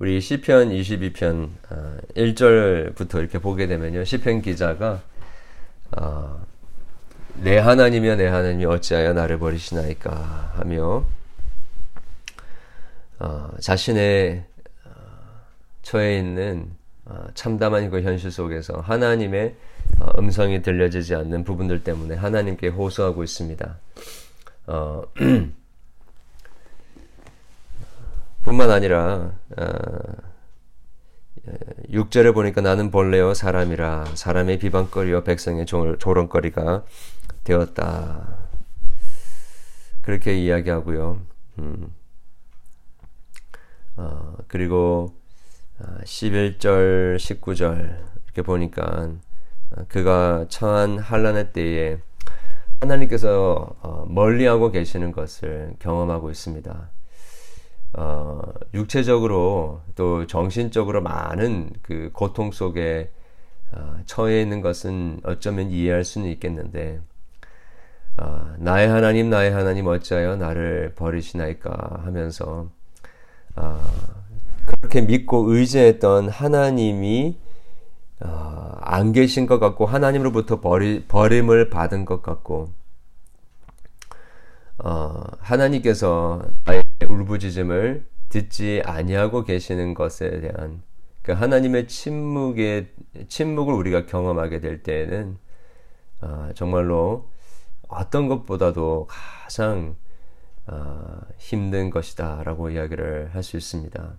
[0.00, 1.48] 우리 시편 22편
[2.14, 4.04] 1절부터 아, 이렇게 보게 되면요.
[4.04, 5.02] 시편 기자가
[5.90, 6.46] 어,
[7.34, 11.04] 내 하나님이여 내 하나님이 어찌하여 나를 버리시나이까 하며
[13.18, 14.44] 어, 자신의
[14.84, 14.90] 어,
[15.82, 16.70] 처해 있는
[17.04, 19.56] 어, 참담한 그 현실 속에서 하나님의
[19.98, 23.78] 어, 음성이 들려지지 않는 부분들 때문에 하나님께 호소하고 있습니다.
[28.48, 29.32] 어, 뿐만 아니라
[31.90, 36.84] 6절에 보니까 나는 벌레요 사람이라 사람의 비방거리요 백성의 조롱거리가
[37.44, 38.38] 되었다.
[40.00, 41.20] 그렇게 이야기하고요.
[41.58, 41.94] 음.
[43.96, 45.14] 어, 그리고
[46.04, 49.10] 11절, 아, 19절 이렇게 보니까
[49.76, 51.98] 아, 그가 처한 한란의 때에
[52.80, 56.90] 하나님께서 어, 멀리하고 계시는 것을 경험하고 있습니다.
[57.94, 58.40] 어,
[58.74, 63.10] 육체적으로 또 정신적으로 많은 그 고통 속에
[63.72, 67.00] 어, 처해 있는 것은 어쩌면 이해할 수는 있겠는데
[68.18, 72.68] 어, 나의 하나님 나의 하나님 어찌하여 나를 버리시나이까 하면서
[73.56, 73.80] 어,
[74.66, 77.38] 그렇게 믿고 의지했던 하나님이
[78.20, 82.72] 어, 안 계신 것 같고 하나님으로부터 버리, 버림을 받은 것 같고
[84.78, 90.82] 어, 하나님께서 나의 울부짖음을 듣지 아니하고 계시는 것에 대한
[91.22, 92.88] 그 하나님의 침묵의
[93.28, 95.38] 침묵을 우리가 경험하게 될 때에는
[96.22, 97.28] 어, 정말로
[97.88, 99.96] 어떤 것보다도 가장
[100.66, 104.14] 어, 힘든 것이다라고 이야기를 할 수 있습니다.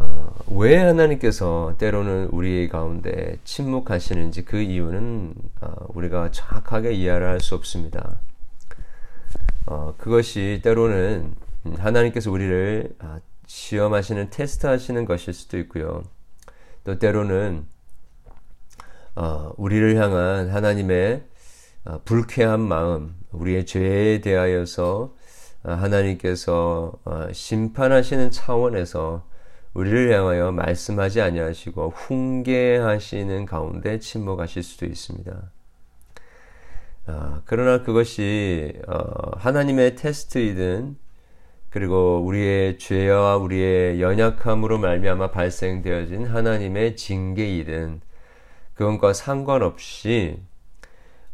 [0.00, 7.54] 어, 왜 하나님께서 때로는 우리 가운데 침묵하시는지 그 이유는 어, 우리가 정확하게 이해를 할 수
[7.54, 8.20] 없습니다.
[9.66, 11.34] 어, 그것이 때로는
[11.78, 16.02] 하나님께서 우리를 아, 시험하시는 테스트하시는 것일 수도 있고요.
[16.84, 17.66] 또 때로는
[19.16, 21.24] 어, 우리를 향한 하나님의
[21.86, 25.14] 어, 불쾌한 마음, 우리의 죄에 대하여서
[25.64, 29.26] 어, 하나님께서 어, 심판하시는 차원에서
[29.72, 35.50] 우리를 향하여 말씀하지 아니하시고 훈계하시는 가운데 침묵하실 수도 있습니다.
[37.06, 40.96] 어, 그러나 그것이 어, 하나님의 테스트이든
[41.70, 48.00] 그리고 우리의 죄와 우리의 연약함으로 말미암아 발생되어진 하나님의 징계이든
[48.74, 50.38] 그것과 상관없이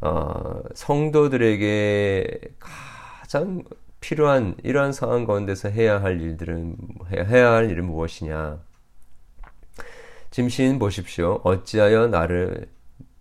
[0.00, 3.62] 어, 성도들에게 가장
[4.00, 6.76] 필요한 이러한 상황 가운데서 해야 할 일들은
[7.12, 8.58] 해야 할 일은 무엇이냐?
[10.48, 11.40] 시인 보십시오.
[11.44, 12.70] 어찌하여 나를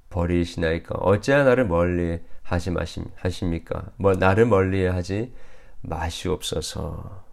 [0.09, 0.95] 버리시나이까?
[0.95, 3.91] 어찌하여 나를 멀리 하지 마십, 하십니까?
[3.97, 5.31] 뭐 나를 멀리 하지
[5.81, 7.23] 마시옵소서.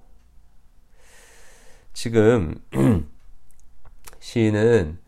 [1.94, 2.54] 지금
[4.20, 4.98] 시인은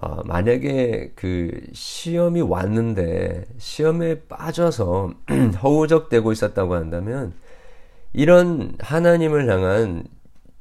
[0.00, 5.14] 어, 만약에 그 시험이 왔는데 시험에 빠져서
[5.62, 7.32] 허우적대고 있었다고 한다면
[8.12, 10.04] 이런 하나님을 향한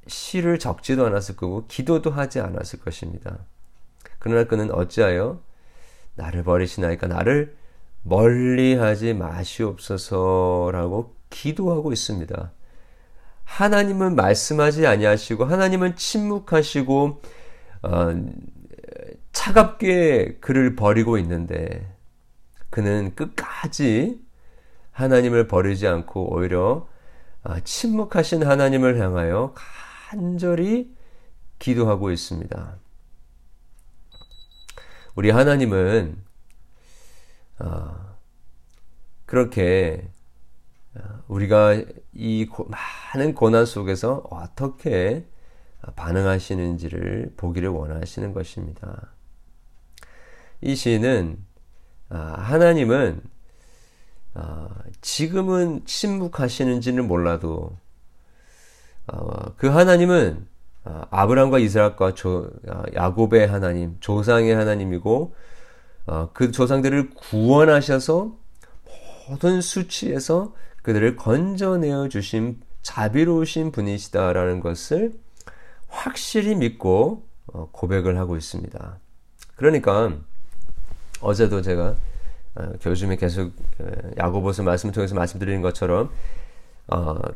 [0.08, 3.40] 시를 적지도 않았을 거고 기도도 하지 않았을 것입니다.
[4.20, 5.42] 그러나 그는 어찌하여
[6.16, 7.61] 나를 버리시나이까 나를
[8.04, 12.52] 멀리하지 마시옵소서라고 기도하고 있습니다.
[13.44, 17.22] 하나님은 말씀하지 아니하시고 하나님은 침묵하시고
[17.84, 18.16] 어,
[19.32, 21.96] 차갑게 그를 버리고 있는데
[22.70, 24.22] 그는 끝까지
[24.92, 26.88] 하나님을 버리지 않고 오히려
[27.44, 29.54] 어, 침묵하신 하나님을 향하여
[30.10, 30.96] 간절히
[31.60, 32.78] 기도하고 있습니다.
[35.16, 36.31] 우리 하나님은
[37.62, 38.18] 어,
[39.26, 40.10] 그렇게
[40.96, 41.82] 어, 우리가
[42.14, 45.26] 이 많은 고난 속에서 어떻게
[45.96, 49.14] 반응하시는지를 보기를 원하시는 것입니다.
[50.62, 51.44] 이 시는
[52.10, 53.22] 아, 하나님은
[55.02, 57.78] 지금은 침묵하시는지는 몰라도
[59.58, 60.48] 그 하나님은
[60.84, 62.14] 아브라함과 이스라엘과
[62.94, 65.42] 야곱의 하나님, 조상의 하나님이고 어,
[66.34, 68.36] 그 조상들을 구원하셔서
[69.30, 75.14] 모든 수치에서 그들을 건져내어 주신 자비로우신 분이시다라는 것을
[75.88, 77.24] 확실히 믿고
[77.54, 78.98] 어, 고백을 하고 있습니다.
[79.56, 80.18] 그러니까
[81.22, 81.96] 어제도 제가
[82.56, 83.54] 어, 교수님이 계속
[84.18, 86.10] 야고보서 말씀을 통해서 말씀드리는 것처럼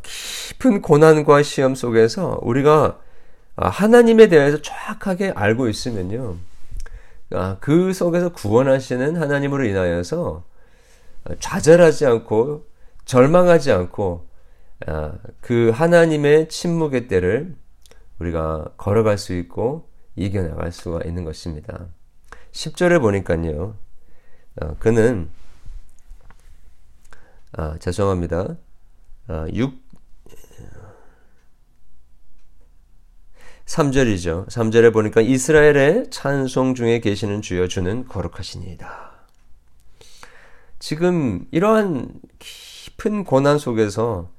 [0.03, 2.99] 깊은 고난과 시험 속에서 우리가
[3.55, 6.35] 하나님에 대해서 정확하게 알고 있으면요.
[7.35, 10.43] 아, 그 속에서 구원하시는 하나님으로 인하여서
[11.39, 12.65] 좌절하지 않고
[13.05, 14.27] 절망하지 않고
[14.87, 17.55] 아, 그 하나님의 침묵의 때를
[18.19, 21.87] 우리가 걸어갈 수 있고 이겨나갈 수가 있는 것입니다.
[22.51, 23.75] 10절에 보니까요.
[24.61, 25.29] 어, 그는
[27.51, 28.55] 아, 죄송합니다.
[29.27, 29.84] 아, 6
[33.65, 34.47] 3절이죠.
[34.47, 39.11] 3절에 보니까 이스라엘의 찬송 중에 계시는 주여 주는 거룩하시니이다.
[40.79, 44.29] 지금 이러한 깊은 고난 속에서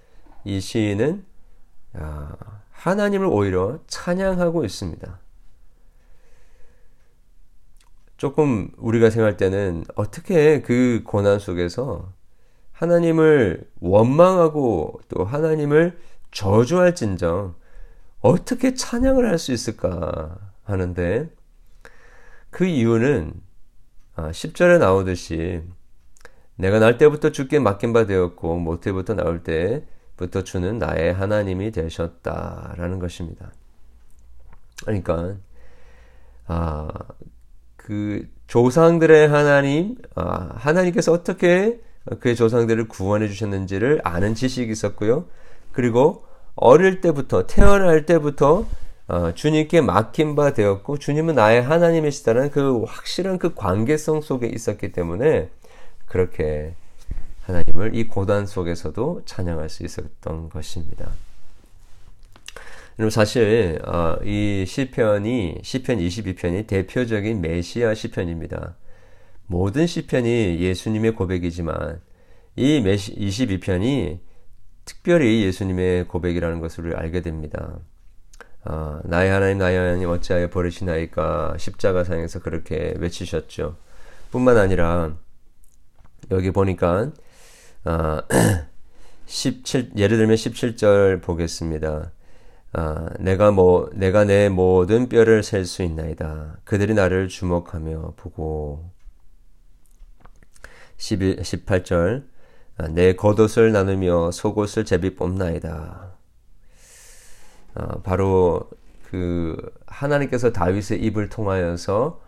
[0.44, 1.24] 이 시인은
[2.70, 5.18] 하나님을 오히려 찬양하고 있습니다.
[8.16, 12.12] 조금 우리가 생각할 때는 어떻게 그 고난 속에서
[12.72, 15.98] 하나님을 원망하고 또 하나님을
[16.30, 17.56] 저주할진정
[18.26, 21.30] 어떻게 찬양을 할 수 있을까 하는데
[22.50, 23.34] 그 이유는
[24.16, 25.62] 10절에 아, 나오듯이
[26.56, 33.52] 내가 날 때부터 주께 맡긴 바 되었고 모태부터 나올 때부터 주는 나의 하나님이 되셨다라는 것입니다.
[34.82, 35.36] 그러니까
[36.46, 36.88] 아,
[37.76, 41.80] 그 조상들의 하나님, 아, 하나님께서 어떻게
[42.20, 45.26] 그의 조상들을 구원해 주셨는지를 아는 지식이 있었고요.
[45.72, 46.25] 그리고
[46.56, 48.66] 어릴 때부터 태어날 때부터
[49.08, 55.48] 어, 주님께 맡긴 바 되었고 주님은 나의 하나님이시다는 그 확실한 그 관계성 속에 있었기 때문에
[56.06, 56.74] 그렇게
[57.42, 61.08] 하나님을 이 고단 속에서도 찬양할 수 있었던 것입니다.
[62.98, 68.74] 여러분 사실 어, 이 시편이 시편 22편이 대표적인 메시아 시편입니다.
[69.46, 72.00] 모든 시편이 예수님의 고백이지만
[72.56, 74.25] 이 22편이
[74.86, 77.78] 특별히 예수님의 고백이라는 것을 알게 됩니다.
[78.64, 83.76] 어, 나의 하나님 나의 하나님 어찌하여 버리시나이까 십자가상에서 그렇게 외치셨죠.
[84.30, 85.14] 뿐만 아니라
[86.30, 87.12] 여기 보니까
[87.84, 88.22] 어,
[89.26, 92.12] 17 예를 들면 17절 보겠습니다.
[92.72, 96.58] 아, 내가 뭐 내가 내 모든 뼈를 셀 수 있나이다.
[96.64, 98.90] 그들이 나를 주목하며 보고
[100.98, 102.35] 11, 18절 아,
[102.90, 106.12] 내 겉옷을 나누며 속옷을 제비 뽑나이다.
[107.74, 108.68] 아, 바로
[109.04, 109.56] 그
[109.86, 112.20] 하나님께서 다윗의 입을 통하여서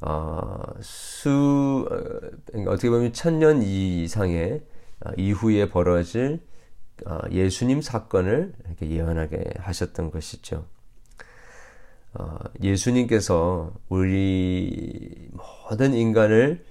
[0.00, 4.62] 어, 수 어, 어떻게 보면 천년 이상의
[5.04, 6.40] 어, 이후에 벌어질
[7.06, 10.66] 어, 예수님 사건을 이렇게 예언하게 하셨던 것이죠.
[12.14, 15.28] 어, 예수님께서 우리
[15.68, 16.64] 모든 인간을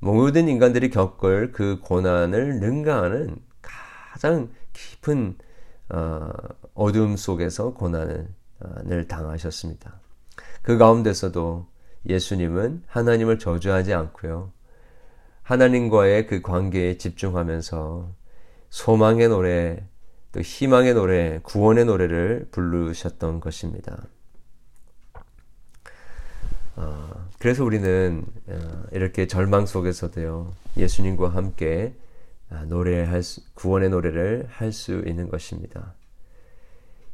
[0.00, 5.36] 모든 인간들이 겪을 그 고난을 능가하는 가장 깊은
[5.90, 6.30] 어,
[6.74, 10.00] 어둠 속에서 고난을 당하셨습니다.
[10.62, 11.66] 그 가운데서도
[12.06, 14.52] 예수님은 하나님을 저주하지 않고요.
[15.42, 18.14] 하나님과의 그 관계에 집중하면서
[18.70, 19.88] 소망의 노래,
[20.32, 24.04] 또 희망의 노래, 구원의 노래를 부르셨던 것입니다.
[26.80, 31.92] 어, 그래서 우리는 어, 이렇게 절망 속에서도요, 예수님과 함께
[32.50, 35.94] 아, 노래할 수, 구원의 노래를 할 수 있는 것입니다.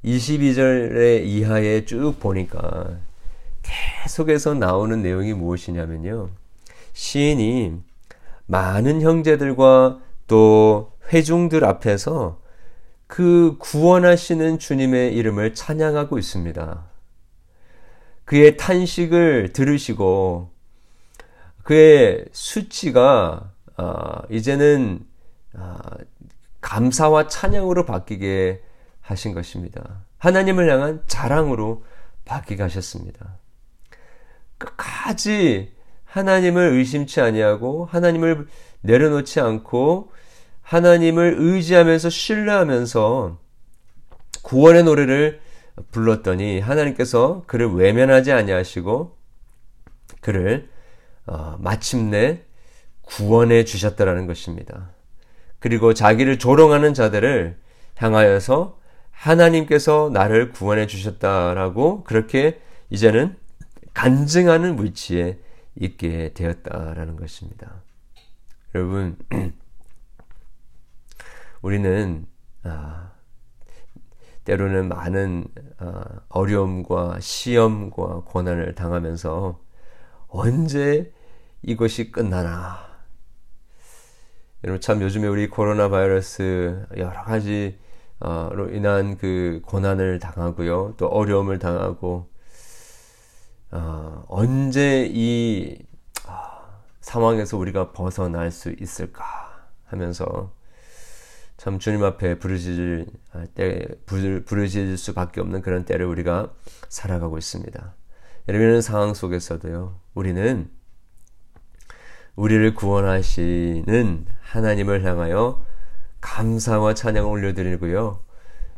[0.04, 2.98] 22절의 이하에 쭉 보니까
[3.62, 6.28] 계속해서 나오는 내용이 무엇이냐면요.
[6.92, 7.80] 시인이
[8.46, 12.38] 많은 형제들과 또 회중들 앞에서
[13.06, 16.93] 그 구원하시는 주님의 이름을 찬양하고 있습니다.
[18.24, 20.50] 그의 탄식을 들으시고
[21.62, 25.06] 그의 수치가 어, 이제는
[25.54, 25.76] 어,
[26.60, 28.62] 감사와 찬양으로 바뀌게
[29.00, 30.04] 하신 것입니다.
[30.18, 31.84] 하나님을 향한 자랑으로
[32.24, 33.38] 바뀌게 하셨습니다.
[34.58, 38.46] 끝까지 하나님을 의심치 아니하고 하나님을
[38.80, 40.12] 내려놓지 않고
[40.62, 43.38] 하나님을 의지하면서 신뢰하면서
[44.42, 45.40] 구원의 노래를
[45.90, 49.16] 불렀더니 하나님께서 그를 외면하지 아니하시고
[50.20, 50.68] 그를
[51.26, 52.42] 어, 마침내
[53.02, 54.90] 구원해 주셨다라는 것입니다.
[55.58, 57.58] 그리고 자기를 조롱하는 자들을
[57.96, 58.78] 향하여서
[59.10, 63.36] 하나님께서 나를 구원해 주셨다라고 그렇게 이제는
[63.94, 65.38] 간증하는 위치에
[65.76, 67.82] 있게 되었다라는 것입니다.
[68.74, 69.16] 여러분,
[71.62, 72.26] 우리는
[72.64, 73.12] 아,
[74.44, 75.46] 때로는 많은
[75.78, 79.60] 아, 어려움과 시험과 고난을 당하면서
[80.28, 81.12] 언제
[81.62, 82.78] 이것이 끝나나?
[84.64, 87.74] 여러분 참 요즘에 우리 코로나 바이러스 여러 가지로
[88.72, 92.30] 인한 그 고난을 당하고요, 또 어려움을 당하고
[93.70, 95.78] 어, 언제 이
[96.28, 96.32] 어,
[97.00, 99.24] 상황에서 우리가 벗어날 수 있을까
[99.84, 100.52] 하면서
[101.64, 103.06] 참 주님 앞에 부르짖을
[103.54, 106.52] 때 부르짖을 수밖에 없는 그런 때를 우리가
[106.90, 107.94] 살아가고 있습니다.
[108.48, 109.98] 이런 상황 속에서도요.
[110.12, 110.68] 우리는
[112.36, 115.64] 우리를 구원하시는 하나님을 향하여
[116.20, 118.22] 감사와 찬양을 올려드리고요.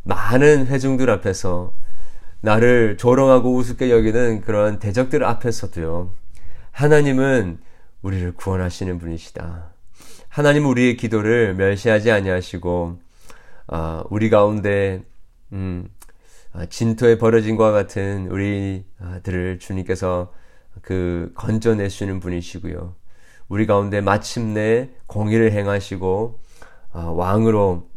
[0.05, 1.75] 많은 회중들 앞에서
[2.41, 6.13] 나를 조롱하고 우습게 여기는 그런 대적들 앞에서도요.
[6.71, 7.59] 하나님은
[8.03, 9.76] 우리를 구원하시는 분이시다.
[10.37, 13.01] 하나님은 우리의 기도를 멸시하지 아니하시고
[13.69, 15.03] 아, 우리 가운데
[15.55, 15.89] 음,
[16.53, 20.35] 아, 진토에 버려진 것 같은 우리들을 주님께서
[20.83, 22.95] 그 건져내시는 분이시고요.
[23.49, 26.39] 우리 가운데 마침내 공의를 행하시고
[26.93, 27.89] 아, 왕으로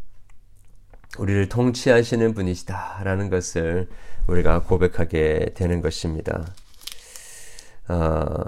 [1.18, 3.90] 우리를 통치하시는 분이시다라는 것을
[4.28, 6.46] 우리가 고백하게 되는 것입니다.
[7.90, 8.46] 아,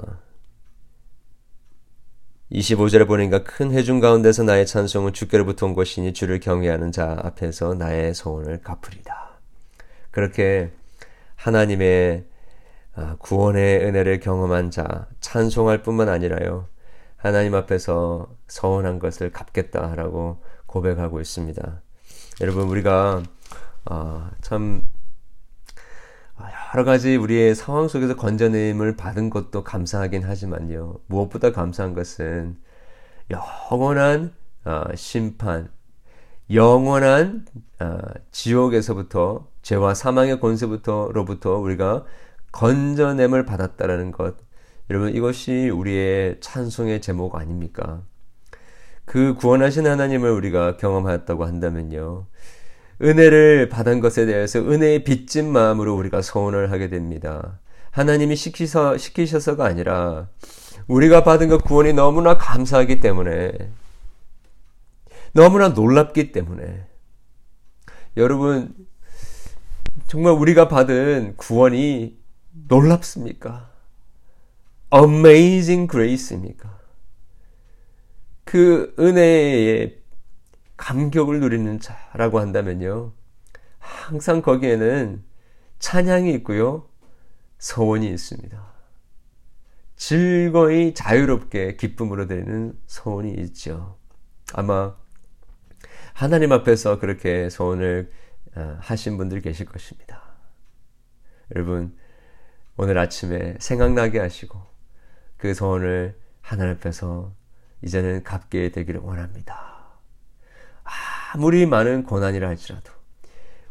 [2.51, 8.13] 25절에 보니까 큰 회중 가운데서 나의 찬송은 주께로부터 온 것이니 주를 경외하는 자 앞에서 나의
[8.13, 9.39] 소원을 갚으리다.
[10.11, 10.71] 그렇게
[11.35, 12.25] 하나님의
[12.93, 16.67] 아, 구원의 은혜를 경험한 자 찬송할 뿐만 아니라요.
[17.15, 21.81] 하나님 앞에서 서원한 것을 갚겠다라고 고백하고 있습니다.
[22.41, 23.23] 여러분 우리가
[23.85, 24.83] 아, 참
[26.73, 30.99] 여러 가지 우리의 상황 속에서 건져냄을 받은 것도 감사하긴 하지만요.
[31.07, 32.57] 무엇보다 감사한 것은
[33.29, 34.33] 영원한
[34.65, 35.69] 어, 심판,
[36.51, 37.45] 영원한
[37.79, 37.99] 어,
[38.31, 42.05] 지옥에서부터 죄와 사망의 권세부터로부터 우리가
[42.51, 44.35] 건져냄을 받았다라는 것.
[44.89, 48.01] 여러분 이것이 우리의 찬송의 제목 아닙니까?
[49.05, 52.25] 그 구원하신 하나님을 우리가 경험하였다고 한다면요.
[53.01, 57.59] 은혜를 받은 것에 대해서 은혜의 빚진 마음으로 우리가 소원을 하게 됩니다.
[57.91, 60.29] 하나님이 시키서, 시키셔서가 아니라
[60.87, 63.51] 우리가 받은 것 구원이 너무나 감사하기 때문에
[65.33, 66.85] 너무나 놀랍기 때문에
[68.17, 68.73] 여러분
[70.07, 72.17] 정말 우리가 받은 구원이
[72.67, 73.71] 놀랍습니까?
[74.93, 76.79] Amazing Grace입니까?
[78.43, 80.00] 그 은혜의
[80.81, 83.13] 감격을 누리는 자라고 한다면요.
[83.77, 85.23] 항상 거기에는
[85.77, 86.89] 찬양이 있고요.
[87.59, 88.71] 서원이 있습니다.
[89.95, 93.99] 즐거이 자유롭게 기쁨으로 드리는 서원이 있죠.
[94.53, 94.95] 아마
[96.15, 98.11] 하나님 앞에서 그렇게 소원을
[98.55, 100.23] 어, 하신 분들 계실 것입니다.
[101.55, 101.95] 여러분,
[102.75, 104.59] 오늘 아침에 생각나게 하시고
[105.37, 107.35] 그 소원을 하나님 앞에서
[107.83, 109.70] 이제는 갚게 되기를 원합니다.
[111.33, 112.91] 아무리 많은 고난이라 할지라도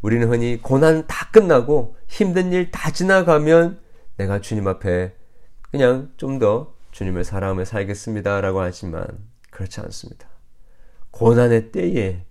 [0.02, 3.80] 우리는 흔히 고난 다 끝나고 힘든 일 다 지나가면
[4.16, 5.14] 내가 주님 앞에
[5.70, 9.06] 그냥 좀 더 주님을 사랑하며 살겠습니다라고 하지만
[9.50, 10.28] 그렇지 않습니다.
[11.12, 12.24] 고난의 때에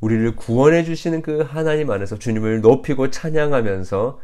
[0.00, 4.20] 우리를 구원해 주시는 그 하나님 안에서 주님을 높이고 찬양하면서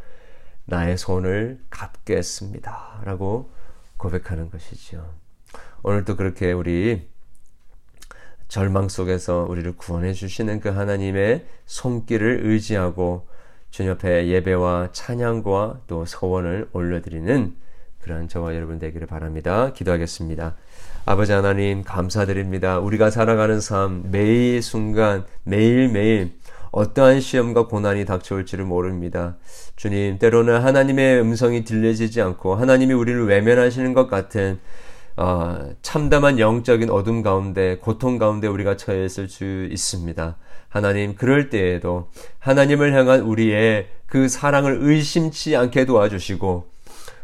[0.67, 3.03] 나의 손을 갚겠습니다.
[3.05, 3.51] 라고
[3.97, 5.15] 고백하는 것이죠.
[5.83, 7.09] 오늘도 그렇게 우리
[8.49, 13.27] 절망 속에서 우리를 구원해 주시는 그 하나님의 손길을 의지하고
[13.71, 17.55] 주님 앞에 예배와 찬양과 또 서원을 올려드리는
[18.01, 19.73] 그런 저와 여러분 되기를 바랍니다.
[19.73, 20.55] 기도하겠습니다.
[21.05, 22.79] 아버지 하나님 감사드립니다.
[22.79, 26.33] 우리가 살아가는 삶 매일 순간 매일매일
[26.71, 29.37] 어떠한 시험과 고난이 닥쳐올지를 모릅니다.
[29.77, 34.61] 주님 때로는 하나님의 음성이 들려지지 않고 하나님이 우리를 외면하시는 것 같은
[35.17, 40.37] 어, 참담한 영적인 어둠 가운데 고통 가운데 우리가 처해 있을 수 있습니다.
[40.69, 46.67] 하나님 그럴 때에도 하나님을 향한 우리의 그 사랑을 의심치 않게 도와주시고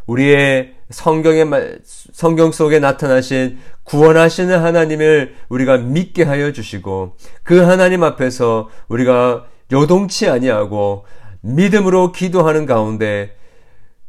[0.07, 9.47] 우리의 성경의 성경 속에 나타나신 구원하시는 하나님을 우리가 믿게 하여 주시고 그 하나님 앞에서 우리가
[9.71, 11.05] 요동치 아니하고
[11.41, 13.37] 믿음으로 기도하는 가운데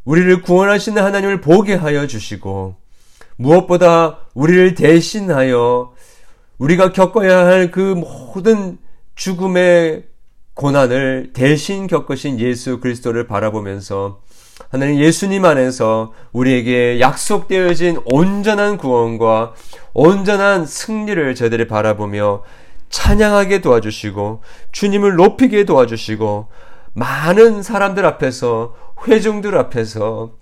[0.04, 2.83] 우리를 구원하시는 하나님을 보게 하여 주시고
[3.38, 5.94] 무엇보다 우리를 대신하여
[6.58, 8.78] 우리가 겪어야 할 그 모든
[9.16, 10.04] 죽음의
[10.54, 14.22] 고난을 대신 겪으신 예수 그리스도를 바라보면서
[14.70, 19.54] 하나님 예수님 안에서 우리에게 약속되어진 온전한 구원과
[19.94, 22.44] 온전한 승리를 저들이 바라보며
[22.90, 26.48] 찬양하게 도와주시고 주님을 높이게 도와주시고
[26.94, 28.76] 많은 사람들 앞에서
[29.08, 30.34] 회중들 앞에서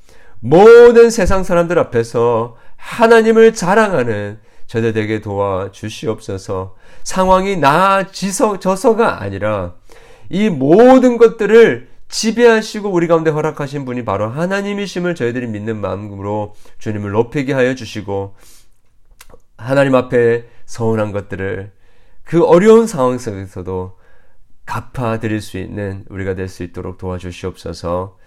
[0.41, 6.76] 모든 세상 사람들 앞에서 하나님을 자랑하는 저들 에게 도와 주시옵소서.
[7.04, 9.76] 상황이 나아져서가 아니라
[10.30, 17.54] 이 모든 것들을 지배하시고 우리 가운데 허락하신 분이 바로 하나님이심을 저희들이 믿는 마음으로 주님을 높이게
[17.54, 18.36] 하여 주시고
[19.58, 21.72] 하나님 앞에 서운한 것들을
[22.24, 23.98] 그 어려운 상황 속에서도
[24.66, 28.18] 갚아 드릴 수 있는 우리가 될 수 있도록 도와주시옵소서.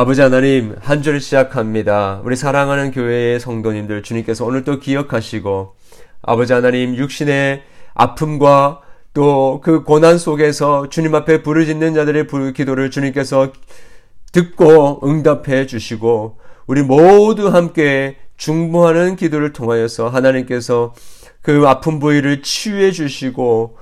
[0.00, 2.20] 아버지 하나님, 한줄 시작합니다.
[2.22, 5.74] 우리 사랑하는 교회의 성도님들 주님께서 오늘 또 기억하시고,
[6.22, 7.64] 아버지 하나님, 육신의
[7.94, 8.80] 아픔과
[9.12, 13.52] 또 그 고난 속에서 주님 앞에 부르짖는 자들의 기도를 주님께서
[14.30, 16.38] 듣고 응답해 주시고,
[16.68, 20.94] 우리 모두 함께 중보하는 기도를 통하여서 하나님께서
[21.42, 23.76] 그 아픈 부위를 치유해 주시고,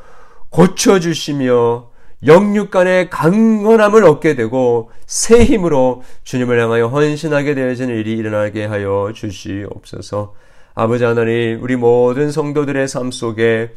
[0.48, 1.90] 고쳐 주시며,
[2.24, 10.34] 영육 간의 강건함을 얻게 되고 새 힘으로 주님을 향하여 헌신하게 되어지는 일이 일어나게 하여 주시옵소서.
[10.74, 13.70] 아버지 하나님, 우리 모든 성도들의 삶 속에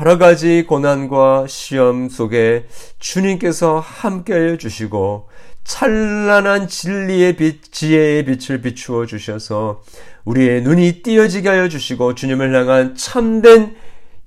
[0.00, 2.66] 여러 가지 고난과 시험 속에
[2.98, 5.28] 주님께서 함께하여 주시고
[5.64, 9.82] 찬란한 진리의 빛, 지혜의 빛을 비추어 주셔서
[10.24, 13.76] 우리의 눈이 띄어지게 하여 주시고 주님을 향한 참된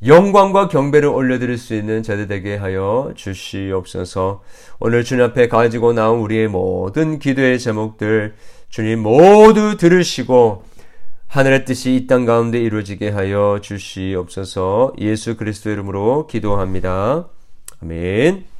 [0.04, 4.42] 영광과 경배를 올려드릴 수 있는 제대되게 하여 주시옵소서.
[4.80, 8.36] 오늘 주님 앞에 가지고 나온 우리의 모든 기도의 제목들
[8.70, 10.64] 주님 모두 들으시고
[11.28, 14.94] 하늘의 뜻이 이 땅 가운데 이루어지게 하여 주시옵소서.
[15.00, 17.28] 예수 그리스도 이름으로 기도합니다.
[17.82, 18.55] 아멘.